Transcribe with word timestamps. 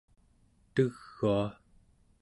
tegua 0.75 1.43